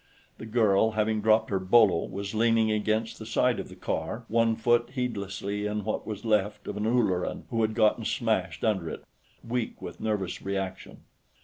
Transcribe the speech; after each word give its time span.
The 0.39 0.47
girl, 0.47 0.93
having 0.97 1.21
dropped 1.21 1.51
her 1.51 1.59
bolo, 1.59 2.05
was 2.07 2.33
leaning 2.33 2.71
against 2.71 3.19
the 3.19 3.25
side 3.27 3.59
of 3.59 3.69
the 3.69 3.75
car, 3.75 4.25
one 4.29 4.55
foot 4.55 4.89
heedlessly 4.95 5.67
in 5.67 5.83
what 5.83 6.07
was 6.07 6.25
left 6.25 6.67
of 6.67 6.75
an 6.75 6.87
Ulleran 6.87 7.43
who 7.51 7.61
had 7.61 7.75
gotten 7.75 8.03
smashed 8.03 8.63
under 8.63 8.89
it, 8.89 9.03
weak 9.47 9.79
with 9.79 9.99
nervous 10.01 10.41
reaction. 10.41 11.01